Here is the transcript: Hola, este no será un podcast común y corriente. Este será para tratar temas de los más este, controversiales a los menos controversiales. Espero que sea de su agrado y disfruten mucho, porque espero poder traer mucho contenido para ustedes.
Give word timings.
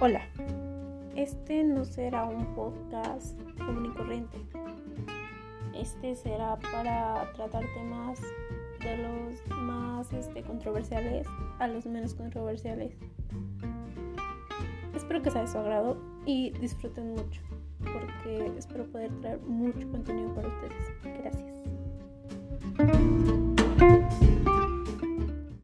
Hola, 0.00 0.20
este 1.16 1.64
no 1.64 1.84
será 1.84 2.24
un 2.24 2.54
podcast 2.54 3.36
común 3.58 3.86
y 3.86 3.96
corriente. 3.96 4.38
Este 5.74 6.14
será 6.14 6.56
para 6.56 7.32
tratar 7.32 7.64
temas 7.74 8.20
de 8.78 8.96
los 8.96 9.58
más 9.58 10.12
este, 10.12 10.44
controversiales 10.44 11.26
a 11.58 11.66
los 11.66 11.84
menos 11.86 12.14
controversiales. 12.14 12.94
Espero 14.94 15.20
que 15.20 15.32
sea 15.32 15.42
de 15.42 15.48
su 15.48 15.58
agrado 15.58 16.00
y 16.24 16.50
disfruten 16.50 17.14
mucho, 17.14 17.42
porque 17.80 18.52
espero 18.56 18.84
poder 18.86 19.10
traer 19.20 19.40
mucho 19.40 19.90
contenido 19.90 20.32
para 20.32 20.46
ustedes. 20.46 20.87